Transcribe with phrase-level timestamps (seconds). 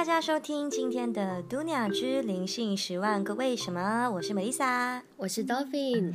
[0.00, 6.14] 大家收听今天的《嘟鸟之灵性十万个为什么》，我是 Melissa，我是 Dolphin。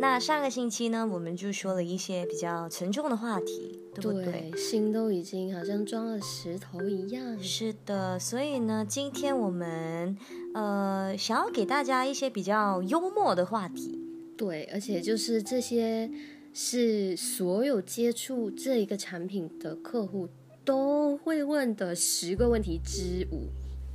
[0.00, 4.50] 那上个星期呢，我们就说了一些比较沉重的话题，对不对？
[4.56, 7.38] 心都已经好像装了石头一样。
[7.38, 10.16] 是的，所以呢，今天我们
[10.54, 14.00] 呃想要给大家一些比较幽默的话题。
[14.38, 16.10] 对，而且就是这些
[16.54, 20.26] 是所有接触这一个产品的客户。
[20.66, 23.48] 都会问的十个问题之五，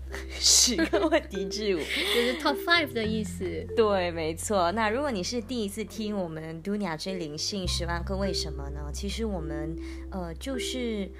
[0.40, 1.80] 十个问题之五
[2.16, 3.44] 就是 top five 的意思。
[3.76, 4.72] 对，没错。
[4.72, 8.90] 那如果你是第一次听我们 Dunia 追灵性十万个为什么呢？
[8.94, 9.76] 其实我们
[10.10, 11.12] 呃就是。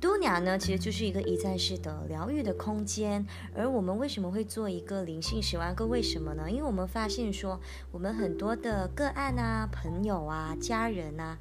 [0.00, 3.26] 多鸟呢，其实就是一个一站式的疗愈的空间。
[3.54, 6.50] 而我们为什么会做一个灵性十万个为什么呢？
[6.50, 11.38] 因为我们发现说，我们很多的个案啊、朋友啊、家人啊，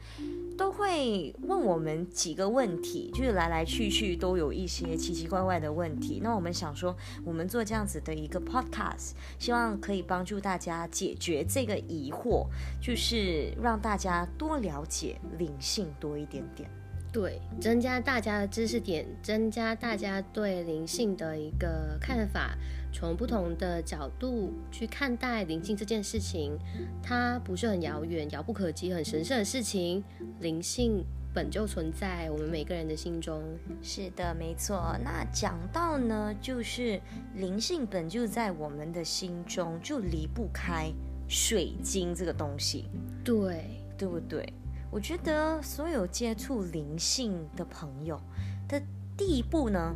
[0.57, 6.19] 都会问我们几个问题，就是来来去去都有一些奇奇怪怪的问题。
[6.23, 12.47] 那我们想说，我们做这样子的一个 podcast，希望可以帮助大家解决这个疑惑，
[12.81, 16.69] 就是让大家多了解灵性多一点点。
[17.17, 22.55] 对，增加大家的知识点，增加大家对灵性的一个看法，
[22.93, 26.55] 从不同的角度去看待灵性这件事情，
[27.01, 30.03] 它不是很遥远、遥不可及、很神圣的事情。
[30.41, 33.41] 灵性本就存在我们每个人的心中。
[33.81, 34.95] 是的，没错。
[35.03, 37.01] 那讲到呢，就是
[37.33, 40.91] 灵性本就在我们的心中，就离不开
[41.27, 42.85] 水晶这个东西。
[43.23, 44.53] 对，对不对？
[44.89, 48.19] 我觉得所有接触灵性的朋友
[48.67, 48.81] 的
[49.15, 49.95] 第一步呢，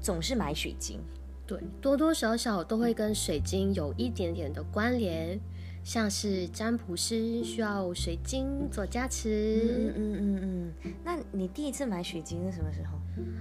[0.00, 1.00] 总是买水晶。
[1.46, 5.40] 对，多多少少都会跟水晶有一点点的关联，
[5.82, 9.62] 像是占卜师需要水晶做加持。
[9.64, 10.92] 嗯嗯嗯嗯。
[11.02, 12.98] 那你第一次买水晶是什么时候？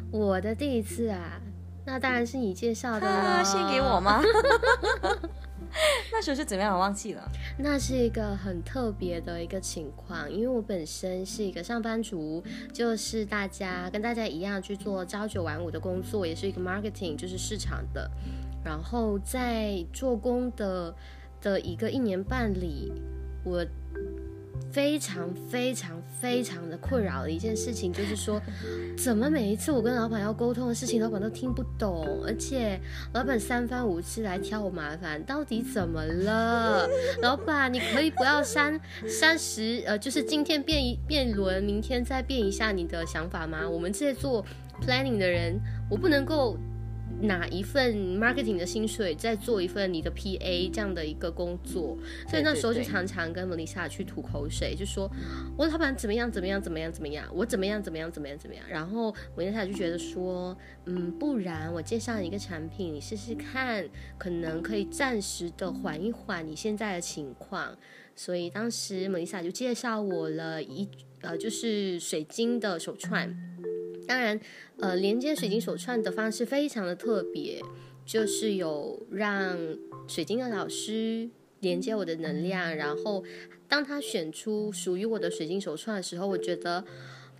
[0.09, 1.41] 我的第一次啊，
[1.85, 3.43] 那当然是你介绍的啊。
[3.43, 4.21] 献给我吗？
[6.11, 6.73] 那时候是怎么样？
[6.73, 7.29] 我忘记了。
[7.57, 18.09] 那是一个很特别的一个情况，因为我本身是一个上班族，就是大家跟大家一样去做朝九晚五的工作，也是一个 marketing，就是市场的。
[18.63, 20.93] 然后在做工的
[21.41, 22.91] 的一个一年半里，
[23.43, 23.65] 我。
[24.71, 28.41] 非常非常非常的困扰的一件事情，就是说，
[28.97, 32.79] 怎么每一次我跟老板要沟通的事情，老板都听不懂，而且
[33.13, 36.87] 老板三番五次来挑我麻烦，到底怎么了？
[37.21, 43.67] 老板，你可以不要三三十，呃，就是今天变一变轮，明天再变一下你的想法吗？
[43.67, 44.45] 我们这些做
[44.81, 46.57] planning 的人，我不能够。
[47.21, 51.97] 拿一份 marketing 的薪水，再做一份你的 PA 这样的一个工作，
[52.29, 55.09] 所以那时候就常常跟 Melissa 去吐口水，就说
[55.57, 58.63] 我老板怎么样怎么样怎么样怎么样，我怎么样怎么样怎么样怎么样。
[58.69, 63.87] 然后 Melissa 就觉得说，嗯，不然我介绍你一个产品，你试试看，
[64.17, 67.75] 可能可以暂时的缓一缓你现在的情况。
[68.15, 70.89] 所以当时 Melissa 就介绍我了一
[71.21, 73.46] 呃，就是水晶的手串。
[74.07, 74.39] 当然，
[74.79, 77.61] 呃，连接水晶手串的方式非常的特别，
[78.05, 79.57] 就是有让
[80.07, 81.29] 水晶的老师
[81.59, 83.23] 连接我的能量，然后
[83.67, 86.85] 当他选出属于我的水晶手串的时候，我觉得。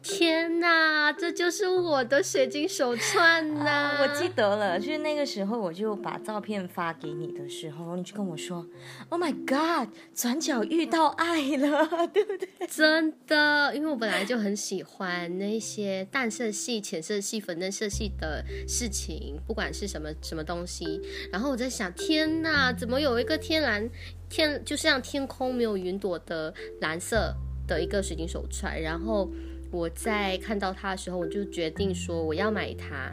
[0.08, 3.98] 天哪，这就是我的水晶手串呐！
[4.02, 8.66] 我记得了，就是那个时候，我就把照片发给你的时候，你就跟我说
[9.10, 21.02] ：“Oh my God，转角遇到爱了， 对不对？”真的，因为我本来就很喜欢那些淡色系、浅色系、粉嫩色系的事情，不管是什么什么东西。
[21.34, 23.90] 然后我在想，天哪，怎么有一个天蓝
[24.30, 27.36] 天，就像天空没有云朵的蓝色
[27.68, 29.30] 的一个水晶手串，然后。
[29.72, 33.12] 我在看到它的时候，我就决定说我要买它，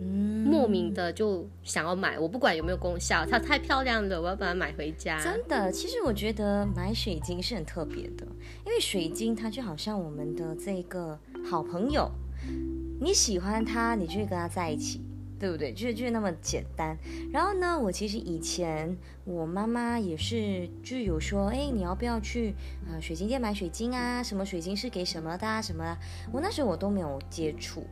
[0.00, 2.18] 嗯，莫名的就想要买。
[2.18, 5.18] 我不管有没有功效，它太漂亮了，我要把它买回家。
[5.18, 8.26] 真的，其实我觉得买水晶是很特别的，
[8.66, 11.18] 因为水晶它就好像我们的这个
[11.48, 12.10] 好朋友，
[13.00, 15.00] 你喜欢它，你就会跟它在一起。
[15.38, 15.72] 对不对？
[15.72, 16.96] 就是就是那么简单。
[17.32, 22.54] 然后呢，我其实以前我妈妈也是就有说，哎，你要不要去
[22.90, 24.22] 呃水晶店买水晶啊？
[24.22, 25.62] 什么水晶是给什么的啊？
[25.62, 25.98] 什么的？
[26.32, 27.86] 我那时候我都没有接触。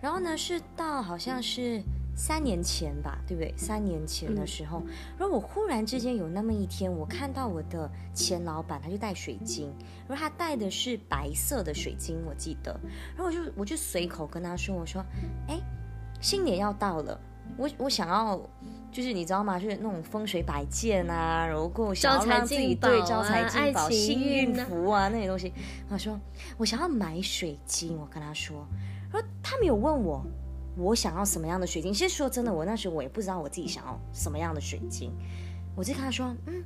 [0.00, 1.82] 然后呢，是到好像是
[2.14, 3.52] 三年前吧，对不对？
[3.56, 4.82] 三年前的时候，
[5.18, 9.72] 然后我忽然之间有那么一天，我看到我的前老板他就戴水晶，
[10.06, 12.78] 然后他戴的是白色的水晶，我记得。
[13.16, 15.04] 然后我就我就随口跟他说，我说，
[15.48, 15.60] 哎。
[16.20, 17.20] 新年要到了，
[17.56, 18.40] 我我想要，
[18.90, 19.58] 就是你知道吗？
[19.58, 25.52] 就是那种风水摆件啊，然后想要让自己对招财进宝、幸运符啊那些东西。
[25.88, 26.18] 他说
[26.56, 28.66] 我想要买水晶，我跟他说，
[29.12, 30.24] 然后他没有问我
[30.76, 31.92] 我想要什么样的水晶。
[31.92, 35.12] 其实说真的，我那时候我也不知道我自己想要什么样的水晶。
[35.74, 36.64] 我就跟他说，嗯，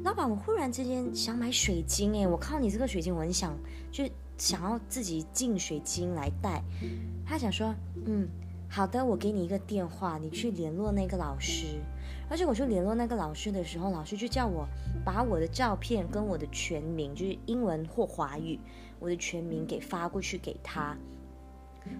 [0.00, 3.56] 老板，我忽然之间想买水晶，哎，我靠你这个水晶，我很想
[3.92, 4.04] 就
[4.36, 6.60] 想要自己进水晶来戴。
[7.24, 7.72] 他想说，
[8.06, 8.28] 嗯，
[8.70, 11.80] 好的，我给你一个电话，你去联络那个老师。
[12.30, 14.68] 而且我去联络那个老师的时候，老师就叫我
[15.04, 18.60] 把我的照片跟我的全名，就是英文或华语，
[19.00, 20.96] 我的全名给发过去给他。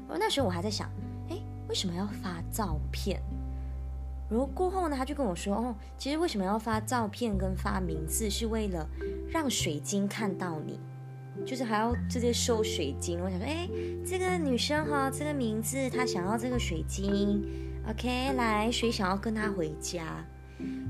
[0.07, 0.91] 而那时候我还在想，
[1.31, 3.21] 哎，为什么要发照片？
[4.31, 8.87] 然后过后呢，他就跟我说，哦，其实为什么要发照片跟发名字，是为了
[9.31, 10.79] 让水晶看到你，
[11.49, 13.19] 就是还要直接收水晶。
[13.25, 13.67] 我想说，哎，
[14.05, 17.43] 这个女生哈，这个名字她想要这个水晶。
[17.89, 20.23] OK，来，谁想要跟她回家？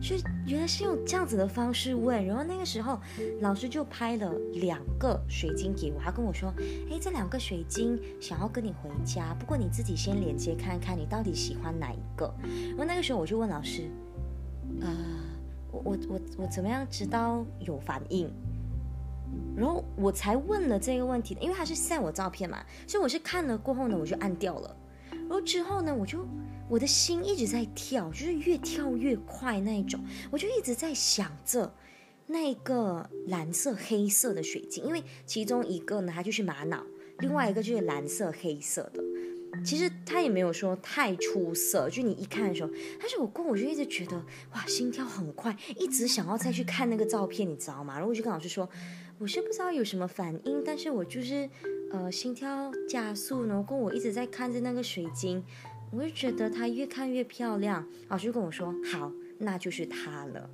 [0.01, 0.17] 就
[0.47, 2.99] 原来是用这样子的方式问，然后那个时候
[3.41, 6.53] 老师就拍了两个水晶给我，他跟我说
[6.91, 12.35] ：“哎，这两个水晶想要跟你回家，不过你自己先连接看看，你到底喜欢哪一个。”
[12.71, 13.83] 然后那个时候我就问老师
[14.83, 14.89] ：“呃，
[15.71, 18.29] 我我我我怎么样知道有反应？”
[19.57, 24.77] 然后我才问了这个问题的，因为他是晒我照片嘛，所以我是看了过后呢，我就按掉了。
[25.11, 26.27] 然后之后呢，我就。
[26.71, 31.75] 我的心一直在跳，就是越跳越快那一种，我就一直在想着
[32.27, 36.85] 那个蓝色黑色的水晶，因为其中一个呢它就是玛瑙，
[37.21, 39.03] 另外一个就是蓝色黑色的。
[39.65, 42.71] 其实它也没有说太出色，就你一看的时候，
[43.01, 44.23] 但是我过我就一直觉得
[44.53, 47.95] 哇，心跳很快，一直想要再去看那个照片，你知道吗？
[47.95, 48.69] 然后我就跟老师说，
[49.19, 51.49] 我是不知道有什么反应，但是我就是
[51.91, 55.43] 呃心跳加速，然后我一直在看着那个水晶。
[55.91, 60.51] 我就觉得它越看越漂亮，老师就跟我说：“好，那就是它了。”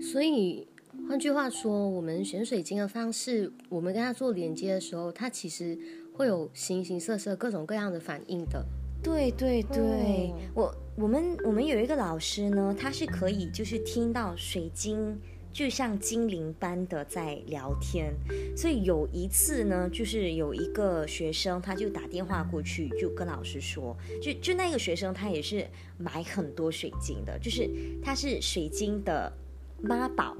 [0.00, 0.64] 所以
[1.08, 5.76] 换句话说，我们选水晶的方式，我们跟它做连接的时候，它其实
[6.12, 8.64] 会有形形色色、各种各样的反应的。
[9.02, 15.18] 对对对，我我们我们有一个老师呢，他是可以就是听到水晶。
[15.56, 18.12] 就像精灵般的在聊天，
[18.54, 25.66] 所以有一次呢，就是有一个学生，他就打电话过去，就跟老师说，就就那个学生他也是
[25.96, 27.70] 买很多水晶的，就是
[28.02, 29.32] 他是水晶的
[29.80, 30.36] 妈宝。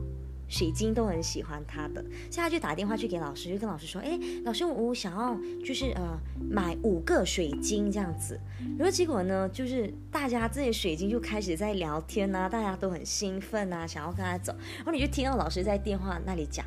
[0.49, 2.01] 水晶都很喜欢他的，
[2.31, 8.39] 所以他就打电话去给老师，就跟老师说：“哎，老师，我想要就是呃买五个水晶这样子。”
[8.79, 14.55] 然后结果呢，就是大家这些水晶就开始在聊天呐，大家都很兴奋呐，想要跟他走。
[14.77, 16.65] 然后你就听到老师在电话那里讲：“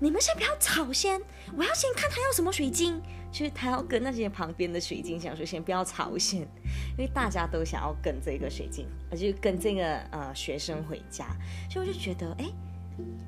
[0.00, 1.20] 你们先不要吵先，
[1.56, 3.00] 我要先看他要什么水晶。”
[3.30, 6.40] 就是他要跟那些旁边的水晶讲说：“先不要吵先，
[6.98, 11.26] 因为大家都想要跟这个水晶，而且跟这个呃学生回家。”
[11.70, 12.50] 所以我就觉得，哎。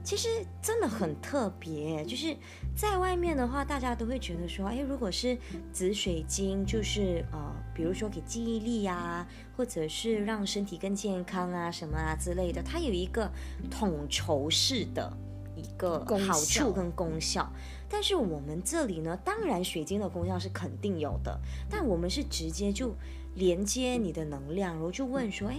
[0.05, 0.29] 其实
[0.61, 2.37] 真的很特别，就是
[2.77, 5.39] 在外面的话，大家都会觉得说，哎，如果是
[5.73, 9.27] 紫水晶，就是呃，比如说给记忆力啊，
[9.57, 13.31] 或者是让身体更健康啊，什么啊之类的，它有一个
[13.71, 15.17] 统筹式的
[15.57, 17.49] 一个好处跟功效。
[17.89, 21.41] 但是我们这里呢，当然水晶的功效是肯定有的，
[21.71, 22.95] 但我们是直接就
[23.35, 25.57] 连接你的能量，然后就问说，哎。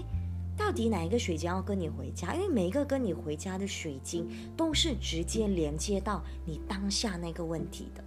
[0.56, 2.36] 到底哪一个水晶要跟你回家？
[2.36, 8.04] 因为每一个跟你回家的水晶都是直接连接到你当下那个问题的。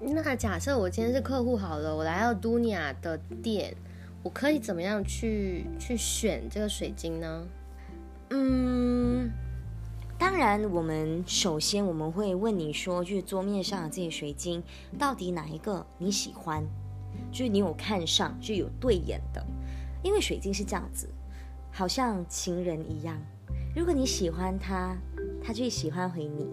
[0.00, 3.74] 那假设我今天是客户好了，我来到都尼亚的店，
[4.22, 7.46] 我可以怎么样去去选这个水晶呢？
[8.30, 9.30] 嗯，
[10.16, 14.62] 当然，我们首先我们会问你说，就是桌面上的这些水晶，
[14.98, 16.64] 到底哪一个你喜欢？
[17.32, 19.44] 就是你有看上，就有对眼的。
[20.02, 21.08] 因为水晶是这样子。
[21.72, 23.16] 好像情人一样，
[23.74, 24.96] 如果你喜欢他，
[25.42, 26.46] 他就会喜欢回你；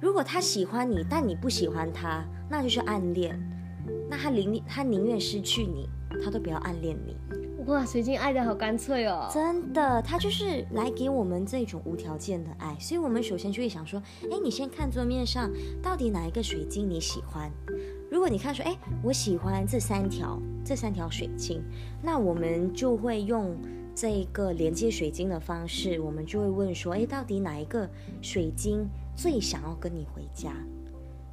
[0.00, 3.38] 如果他喜欢你，但你不喜欢他，那就是暗恋。
[4.08, 5.88] 那他宁他宁愿失去你，
[6.24, 7.16] 他都不要暗恋你。
[7.66, 9.28] 哇，水晶爱的好干脆哦！
[9.32, 12.76] 真的，他就是来给我们这种无条件的爱。
[12.78, 15.50] 所以，我们首先就会想说：哎，你先看桌面上
[15.82, 17.50] 到底哪一个水晶你喜欢？
[18.10, 21.60] 如果你看说：哎，我喜欢这三条，这三条水晶，
[22.02, 23.56] 那我们就会用。
[23.96, 27.88] 这一个连接水晶的方式，我们就会问说：哎，到底哪一个
[28.20, 28.86] 水晶
[29.16, 30.52] 最想要跟你回家？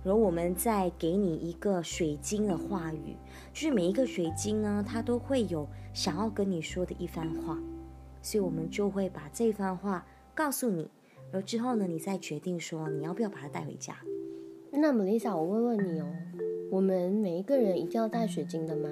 [0.02, 3.18] 然后我们再给你一个水晶的话语，
[3.54, 7.62] 就是每一个水晶呢，它都会有想要跟你说的一番话，
[8.22, 10.90] 所以我们就会把这番话告诉你，
[11.34, 13.94] 然后之后呢，你再决定说你要不要把它带回家。
[14.72, 16.08] 那么，Lisa，我问问你哦，
[16.72, 18.90] 我们每一个人一定要带水晶的吗？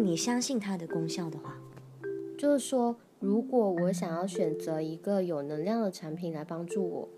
[0.00, 1.58] 你相信它的功效的话，
[2.38, 7.08] 就是说，如果我想要选择一个有能量的产品来帮助我，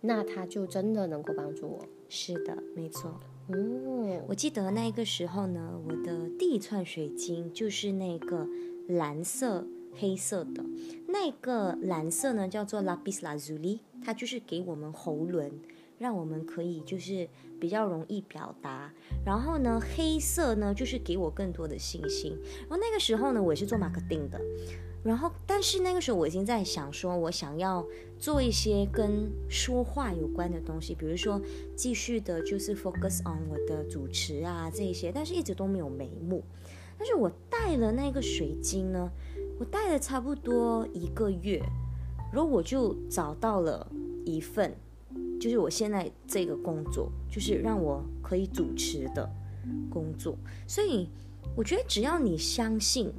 [0.00, 1.86] 那它就真的能够帮助我。
[2.08, 3.20] 是的，没错。
[3.48, 8.48] 哦，我记得那个时候呢，我的第一串水晶就是那个
[8.88, 9.64] 蓝色、
[9.94, 10.64] 黑色的。
[11.06, 15.52] 那个蓝色呢叫做 Lapis Lazuli，它就是给我们喉轮，
[15.98, 17.28] 让我们可以就是
[17.60, 18.92] 比较容易表达。
[19.24, 22.36] 然后呢，黑色呢就是给我更多的信心。
[22.60, 24.40] 然后那个时候呢，我也是做马克定的。
[25.04, 27.86] 然后，但是那个时候我已经在想说，我想要
[28.18, 31.40] 做一些跟说话有关的东西，比如说
[31.76, 36.42] 继续的就是 focus on 我的主持啊这一些，但是一直都没有眉目。
[36.98, 39.08] 但是我带了那个水晶呢，
[39.60, 41.62] 我带了差不多一个月，
[42.32, 43.86] 然后我就找到了
[44.24, 44.74] 一份，
[45.40, 49.28] 就是我现在这个工作，就是让我可以主持的
[49.90, 50.36] 工作。
[50.66, 51.08] 所以
[51.56, 53.12] 我觉得只要你相信。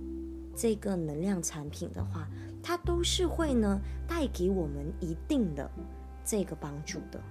[0.60, 2.28] 这个能量产品的话，
[2.64, 5.70] 它都是会呢带给我们一定的
[6.26, 7.22] 这个帮助的。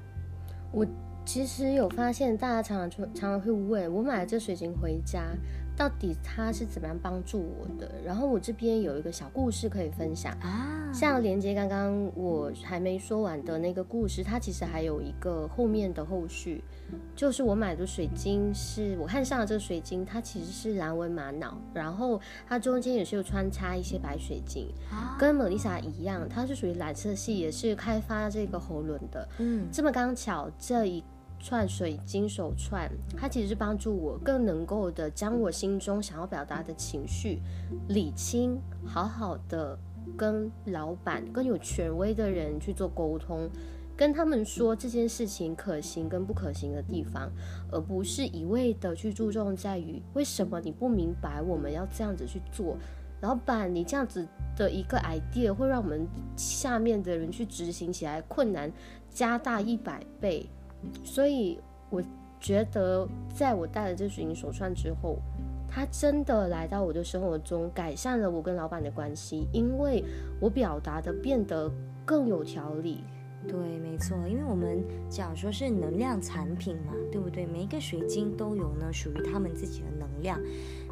[0.71, 0.87] 我
[1.25, 5.25] 其实有发现，大家常常常常会问我买了这水晶回家。
[5.77, 7.91] 到底他是怎么样帮助我的？
[8.05, 16.65] 然后我这边有一个小故事可以分享啊，像连接刚刚我还没说完的那个故事，它其实还有一个后面的后续，
[17.15, 22.19] 就是我买的水晶是我看上的这个水晶，它其实是蓝纹玛瑙，然后
[22.49, 24.73] 它中间也是有穿插一些白水晶，
[25.19, 31.05] 跟莫丽莎一样，它是属于蓝色系，也是开发这个喉轮的，嗯，这么刚巧这一。
[31.39, 37.41] 串水晶手串，它其实是帮助我更能够的将我心中想要表达的情绪
[37.89, 39.79] 理清，好好的
[40.17, 43.49] 跟老板、跟有权威的人去做沟通，
[43.97, 47.31] 跟他们说这件事情可行跟不可行的地方，
[47.71, 52.77] 而不是一味的去注重在于为什么你不明白我们要这样子去做，
[53.21, 54.27] 老板你这样子
[54.57, 58.73] 的一个 idea 会让我们下面的人去执行起来困难
[59.11, 60.49] 加大一百倍。
[61.05, 61.59] 所以，
[61.91, 62.03] 我
[62.41, 65.19] 觉得，在我戴了这水晶手串之后，
[65.69, 70.05] 它真的来到我的生活中，改善了我跟老板的关系，因为
[70.41, 71.71] 我表达的变得
[72.05, 73.05] 更有条理。
[73.47, 77.47] 对，没错，因为我们讲说是能量产品嘛，对不对？
[77.47, 80.41] 每一个水晶都有呢属于他们自己的能量。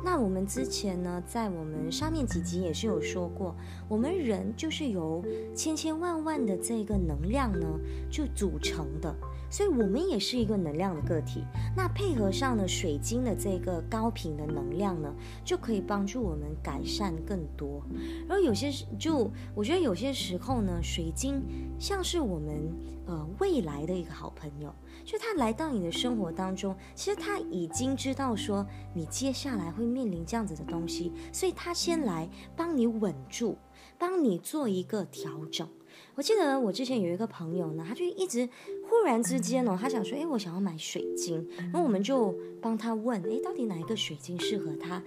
[0.05, 3.57] 那我们之前呢，在我们上面几集也是有说过，
[3.89, 5.25] 我们人就是由
[5.55, 7.67] 千千万万的这个能量呢
[8.09, 9.13] 就组成的。
[9.55, 11.45] 所以，我们也是一个能量的个体。
[11.77, 17.81] 那配合上呢水晶的这个高频的能量呢，就可以帮助我们改善更多。
[18.27, 21.41] 然后有些就我觉得有些时候呢，水晶
[21.79, 22.75] 像是我们
[23.07, 33.57] 呃未来的一个好朋友，就他来到你的生活当中，其实他已经知道说你接下来会面临这样子的东西，所以他先来帮你稳住，
[33.97, 35.69] 帮你做一个调整。
[36.17, 38.49] 我记得我之前有一个朋友呢，他就一直
[38.89, 45.03] 忽然之间哦，他想说，哎，我想要买水晶，然后我们就帮他问，哎，到底哪一个水晶适合他？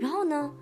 [0.00, 0.52] 然后呢，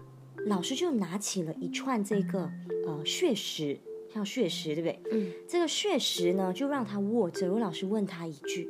[0.46, 2.50] 老师就拿起了一串这个
[2.86, 3.78] 呃血石，
[4.12, 5.00] 像血石，对不对？
[5.12, 5.32] 嗯。
[5.48, 7.52] 这个血石呢，就让他握着。
[7.52, 8.68] 我老师问他一句：“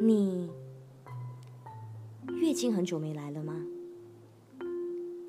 [0.00, 0.50] 你
[2.40, 3.64] 月经很久没来了吗？”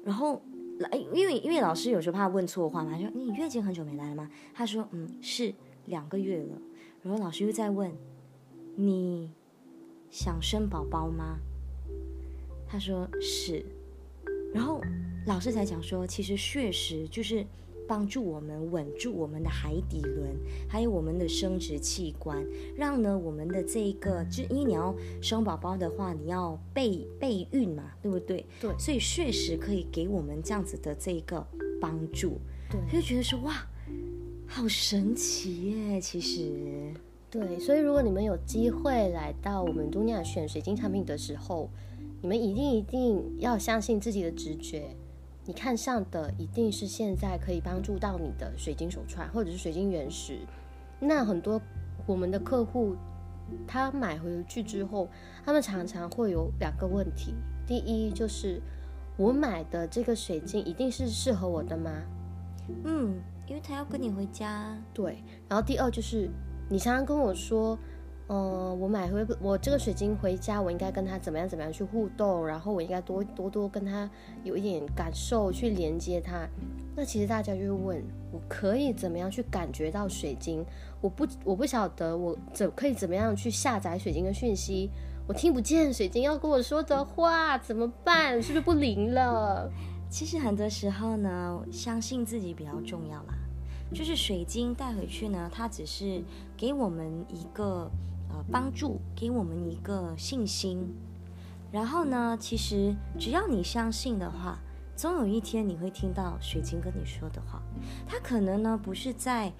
[0.03, 0.41] 然后。
[0.89, 4.27] 哎，因为因为老师有时候怕问错话嘛，说你月经很久没来了吗？
[4.51, 5.53] 他说嗯是
[5.86, 6.60] 两个月了。
[7.03, 7.91] 然后老师又在问
[8.75, 9.31] 你
[10.10, 11.39] 想生宝宝吗？
[12.67, 13.65] 他说是。
[14.53, 14.81] 然后
[15.25, 17.46] 老师才讲说，其实确实就是。
[17.88, 20.34] 帮助我们稳住我们的海底轮，
[20.70, 22.41] 还有我们的生殖器官，
[22.77, 28.46] 让呢我们的这一个，就因为你要生宝宝的话，你要备备孕嘛，对不对？
[28.62, 31.46] 对，所以确实可以给我们这样子的这一个
[31.81, 32.39] 帮助。
[32.70, 33.67] 对，就觉得说哇，
[34.53, 36.01] 好神奇耶！
[36.01, 36.93] 其实，
[37.31, 41.70] 对，所以如果你们有机会来到我们东亚选水晶产品的时候，
[42.22, 44.93] 你们一定一定要相信自己的直觉。
[45.46, 50.39] 你看上的一定是现在可以帮助到你的水晶手串，或者是水晶原石。
[51.00, 51.60] 那很多
[52.05, 52.93] 我们的客户，
[53.65, 55.08] 他买回去之后，
[55.46, 57.34] 他们常常会有两个问题：
[57.65, 58.62] 第一，就是
[59.15, 61.89] 我买的这个水晶一定是适合我的吗？
[62.84, 63.15] 嗯，
[63.51, 64.74] 因为他要跟你回家。
[64.93, 65.22] 对。
[65.50, 66.29] 然后第二就是，
[66.70, 67.77] 你常常跟我说。
[68.34, 74.10] 嗯，我买回我这个水晶回家，我应该跟他怎么样怎么样去互动，然后我应该多多多跟他
[74.46, 76.48] 有一点感受去连接他。
[76.96, 80.65] 那其实大家就会问，我可以怎么样去感觉到水晶？
[81.01, 84.89] 我不我不晓得我怎可以怎么样去下载水晶的讯息？
[85.27, 88.41] 我听不见水晶要跟我说的话，怎么办？
[88.41, 89.70] 是不是不灵了？
[90.10, 93.34] 其实很多时候呢，相信自己比较重要啦。
[93.93, 96.24] 就是水晶带回去呢，它只是
[96.55, 97.91] 给我们一个。
[98.33, 100.95] 呃帮助，给我们一个信心。
[101.69, 104.57] 然后呢，其实只要你相信的话，
[104.95, 107.62] 总有一天你会听到水晶跟你说的话。
[108.07, 109.51] 它可能呢不是在，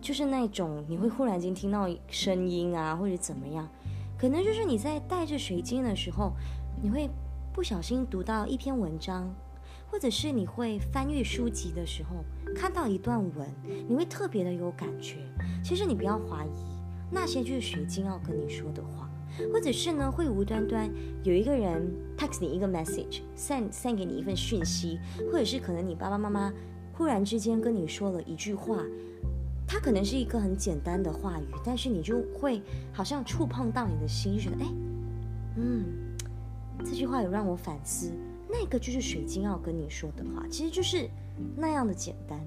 [0.00, 3.68] 就是那种你会忽然间听到声音啊，或者怎么样，
[4.18, 6.32] 可能就是你在带着水晶的时候，
[6.82, 7.08] 你会
[7.52, 9.32] 不小心读到一篇文章，
[9.90, 13.48] 或者是你会翻阅书籍的时候看到一段文，
[13.88, 15.16] 你会特别的有感觉。
[15.64, 16.64] 其实你不要怀疑，
[17.10, 19.10] 那些就是水晶要跟你说的话。
[19.52, 20.90] 或者是呢，会无端端
[21.22, 24.98] 有一个人 text 你一个 message，send send 给你一份讯息，
[25.30, 26.52] 或者是可能你爸爸妈妈
[26.92, 28.84] 忽然之间跟你说了一句话，
[29.66, 32.60] 它可能是一个很简单的话语，但是你就会
[32.92, 34.66] 好像触碰到你的心，就觉得哎，
[35.56, 35.84] 嗯，
[36.84, 38.12] 这句话有让我反思，
[38.52, 41.08] 那个就是水晶要跟你说的话，其实就是
[41.56, 42.38] 那样的简单。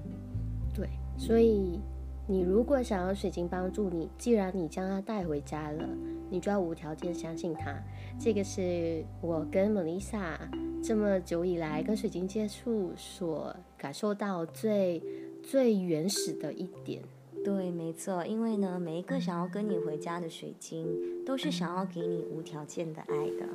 [0.74, 1.80] 对，所以。
[2.26, 5.86] 你如果想要水晶帮助你，既然你将它带回家了，
[6.30, 7.78] 你就要无条件相信它。
[8.18, 10.34] 这个是我跟 Melissa
[10.82, 15.02] 这么久以来跟水晶接触所感受到最
[15.42, 17.02] 最原始的一点。
[17.44, 20.86] 对，没错，因为呢，每一个想要跟你回家的水晶，
[21.26, 23.46] 都是想要给你无条件的爱的。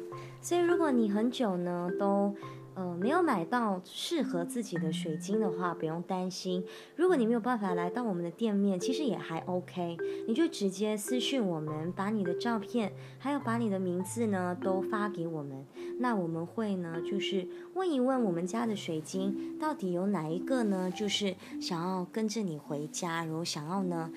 [0.41, 2.33] 所以，如果你很久呢都。
[2.79, 6.63] 呃，没有买到适合自己的水晶的话，不用担心。
[6.95, 9.97] 如果你没有办法来到我们的店面，其实也还 OK，
[10.29, 15.65] 你就直接私信我们，把你的照片，还有把你的名字呢都发给我们。
[15.99, 24.09] 那我们会呢，就是问一问我们家的水晶到底有哪一个呢，就是想要跟着你回家，然后想要呢，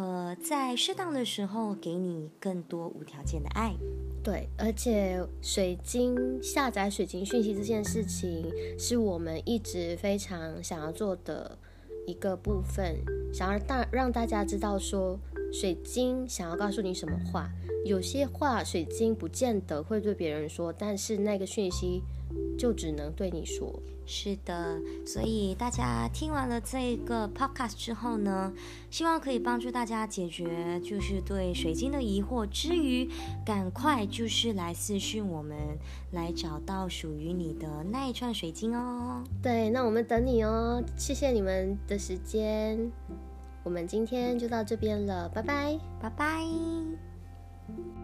[0.00, 3.74] 呃，在适当的时候给你更多无条件的爱。
[4.24, 11.58] 对，而且水晶下载水晶讯息这件事情，是我们一直非常想要做的
[12.06, 12.96] 一个部分，
[13.30, 15.18] 想要大让大家知道说，
[15.52, 17.50] 水晶想要告诉你什么话，
[17.84, 22.02] 有些话水晶不见得会对别人说，但是那个讯息
[22.58, 23.80] 就只能对你说。
[24.12, 28.52] 是的，所以大家听完了这个 podcast 之后呢，
[28.90, 33.08] 希望可以帮助大家解决就是对水晶的疑惑之余，
[33.46, 35.56] 赶快就是来私讯我们，
[36.10, 39.22] 来找到属于你的那一串水晶哦。
[39.40, 42.90] 对，那我们等你哦，谢谢你们的时间，
[43.62, 47.99] 我们今天就到这边了，拜拜，拜拜。